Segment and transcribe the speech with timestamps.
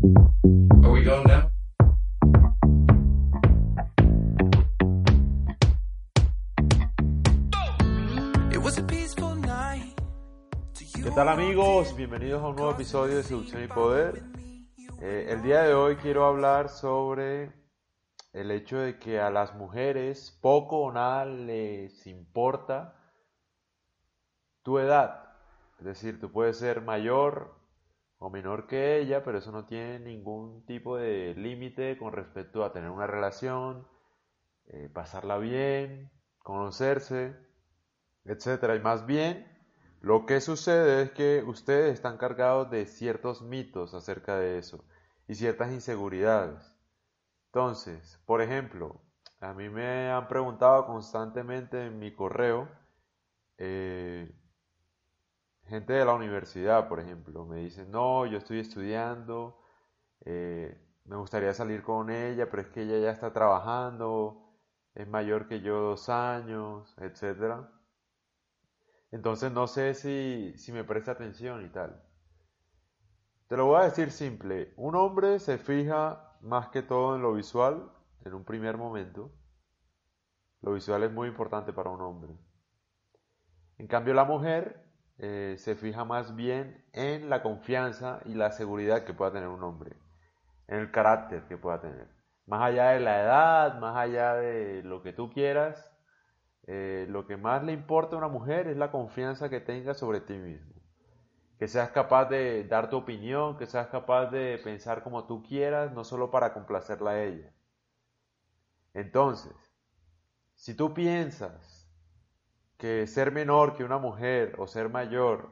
[0.00, 0.06] ¿Qué
[11.14, 11.96] tal amigos?
[11.96, 14.22] Bienvenidos a un nuevo episodio de Seducción y Poder.
[15.00, 17.52] Eh, el día de hoy quiero hablar sobre
[18.32, 22.94] el hecho de que a las mujeres poco o nada les importa
[24.62, 25.24] tu edad.
[25.80, 27.58] Es decir, tú puedes ser mayor
[28.18, 32.72] o menor que ella, pero eso no tiene ningún tipo de límite con respecto a
[32.72, 33.86] tener una relación,
[34.66, 37.36] eh, pasarla bien, conocerse,
[38.24, 38.76] etcétera.
[38.76, 39.46] Y más bien,
[40.00, 44.84] lo que sucede es que ustedes están cargados de ciertos mitos acerca de eso
[45.26, 46.74] y ciertas inseguridades.
[47.46, 49.00] Entonces, por ejemplo,
[49.40, 52.68] a mí me han preguntado constantemente en mi correo,
[53.58, 54.30] eh,
[55.68, 59.60] gente de la universidad, por ejemplo, me dicen, no, yo estoy estudiando,
[60.24, 64.48] eh, me gustaría salir con ella, pero es que ella ya está trabajando,
[64.94, 67.70] es mayor que yo dos años, etcétera.
[69.10, 72.02] Entonces no sé si, si me presta atención y tal.
[73.46, 74.74] Te lo voy a decir simple.
[74.76, 77.90] Un hombre se fija más que todo en lo visual
[78.24, 79.32] en un primer momento.
[80.60, 82.36] Lo visual es muy importante para un hombre.
[83.78, 84.87] En cambio la mujer
[85.18, 89.62] eh, se fija más bien en la confianza y la seguridad que pueda tener un
[89.64, 89.96] hombre.
[90.68, 92.08] En el carácter que pueda tener.
[92.46, 95.92] Más allá de la edad, más allá de lo que tú quieras,
[96.66, 100.20] eh, lo que más le importa a una mujer es la confianza que tenga sobre
[100.20, 100.74] ti mismo.
[101.58, 105.92] Que seas capaz de dar tu opinión, que seas capaz de pensar como tú quieras,
[105.92, 107.52] no solo para complacerla a ella.
[108.94, 109.54] Entonces,
[110.54, 111.77] si tú piensas
[112.78, 115.50] que ser menor que una mujer o ser mayor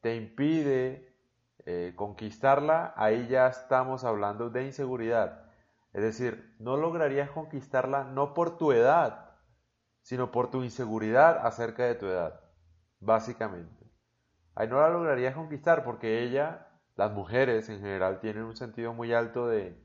[0.00, 1.16] te impide
[1.64, 5.44] eh, conquistarla, ahí ya estamos hablando de inseguridad.
[5.92, 9.36] Es decir, no lograrías conquistarla no por tu edad,
[10.02, 12.40] sino por tu inseguridad acerca de tu edad,
[13.00, 13.86] básicamente.
[14.54, 19.12] Ahí no la lograrías conquistar porque ella, las mujeres en general, tienen un sentido muy
[19.12, 19.78] alto de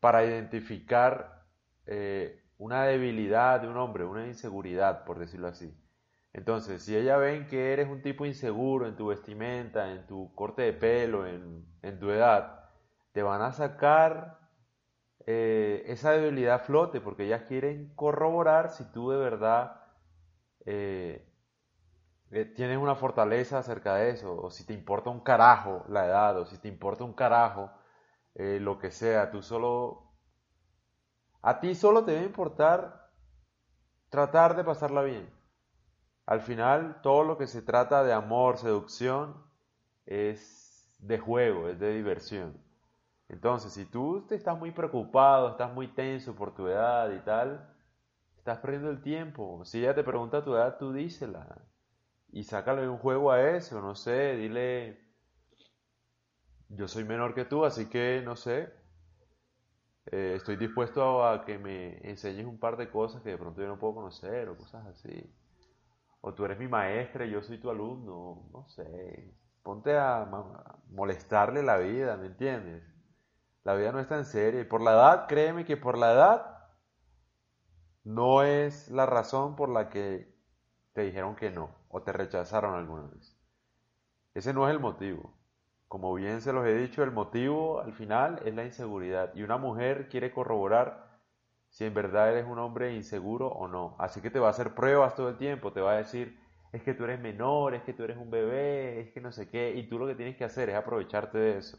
[0.00, 1.46] para identificar
[1.86, 5.74] eh, una debilidad de un hombre, una inseguridad, por decirlo así.
[6.34, 10.62] Entonces, si ella ven que eres un tipo inseguro en tu vestimenta, en tu corte
[10.62, 12.68] de pelo, en, tu edad,
[13.12, 14.38] te van a sacar
[15.26, 19.80] eh, esa debilidad flote, porque ellas quieren corroborar si tú de verdad
[20.66, 21.26] eh,
[22.30, 26.38] eh, tienes una fortaleza acerca de eso, o si te importa un carajo la edad,
[26.38, 27.70] o si te importa un carajo
[28.34, 30.09] lo que sea, tú solo...
[31.42, 33.10] A ti solo te debe importar
[34.10, 35.28] tratar de pasarla bien.
[36.26, 39.34] Al final, todo lo que se trata de amor, seducción,
[40.06, 42.56] es de juego, es de diversión.
[43.28, 47.72] Entonces, si tú te estás muy preocupado, estás muy tenso por tu edad y tal,
[48.36, 49.64] estás perdiendo el tiempo.
[49.64, 51.46] Si ella te pregunta tu edad, tú dísela.
[52.32, 55.00] Y sácale un juego a eso, no sé, dile,
[56.68, 58.72] yo soy menor que tú, así que, no sé,
[60.12, 63.68] eh, estoy dispuesto a que me enseñes un par de cosas que de pronto yo
[63.68, 65.32] no puedo conocer o cosas así.
[66.20, 69.34] O tú eres mi maestra y yo soy tu alumno, no sé.
[69.62, 70.26] Ponte a
[70.90, 72.82] molestarle la vida, ¿me entiendes?
[73.64, 74.60] La vida no es tan seria.
[74.60, 76.68] Y por la edad, créeme que por la edad
[78.04, 80.34] no es la razón por la que
[80.92, 83.36] te dijeron que no o te rechazaron alguna vez.
[84.34, 85.39] Ese no es el motivo.
[85.90, 89.34] Como bien se los he dicho, el motivo al final es la inseguridad.
[89.34, 91.20] Y una mujer quiere corroborar
[91.68, 93.96] si en verdad eres un hombre inseguro o no.
[93.98, 95.72] Así que te va a hacer pruebas todo el tiempo.
[95.72, 96.38] Te va a decir,
[96.72, 99.48] es que tú eres menor, es que tú eres un bebé, es que no sé
[99.50, 99.74] qué.
[99.76, 101.78] Y tú lo que tienes que hacer es aprovecharte de eso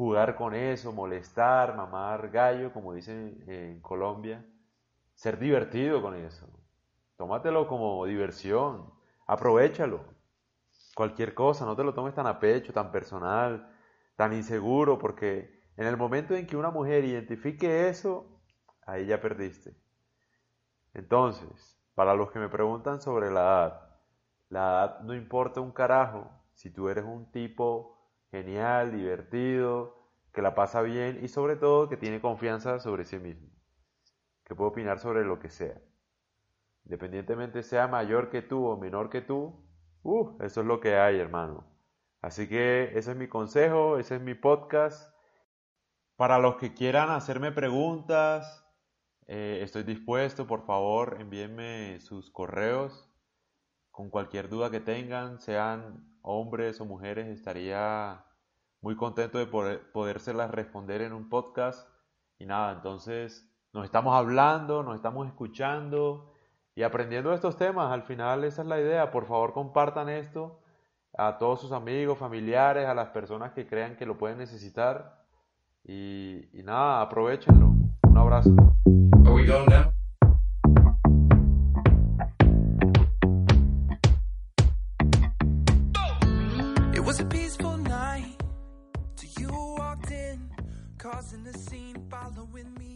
[0.00, 4.42] jugar con eso, molestar, mamar gallo, como dicen en Colombia,
[5.12, 6.48] ser divertido con eso.
[7.18, 8.90] Tómatelo como diversión,
[9.26, 10.19] aprovechalo.
[11.00, 13.74] Cualquier cosa, no te lo tomes tan a pecho, tan personal,
[14.16, 18.42] tan inseguro, porque en el momento en que una mujer identifique eso,
[18.84, 19.74] ahí ya perdiste.
[20.92, 23.98] Entonces, para los que me preguntan sobre la edad,
[24.50, 27.96] la edad no importa un carajo si tú eres un tipo
[28.30, 29.96] genial, divertido,
[30.34, 33.48] que la pasa bien y sobre todo que tiene confianza sobre sí mismo,
[34.44, 35.80] que puede opinar sobre lo que sea.
[36.84, 39.69] Independientemente sea mayor que tú o menor que tú,
[40.40, 41.64] eso es lo que hay, hermano.
[42.22, 45.14] Así que ese es mi consejo, ese es mi podcast.
[46.16, 48.66] Para los que quieran hacerme preguntas,
[49.26, 53.08] eh, estoy dispuesto, por favor, envíenme sus correos
[53.90, 58.24] con cualquier duda que tengan, sean hombres o mujeres, estaría
[58.80, 61.88] muy contento de poder, podérselas responder en un podcast.
[62.38, 66.32] Y nada, entonces nos estamos hablando, nos estamos escuchando
[66.74, 67.92] y aprendiendo estos temas.
[67.92, 69.10] Al final esa es la idea.
[69.10, 70.60] Por favor compartan esto
[71.16, 75.24] a todos sus amigos, familiares, a las personas que crean que lo pueden necesitar.
[75.84, 77.74] Y, y nada, aprovechenlo.
[78.02, 78.54] Un abrazo.
[91.00, 92.89] Causing a scene, following me.